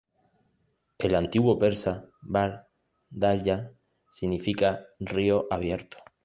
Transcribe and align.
El 1.07 1.13
antiguo 1.13 1.59
persa, 1.59 2.03
"var-darya" 2.23 3.71
significa 4.09 4.83
"río 4.99 5.45
abierto". 5.51 5.97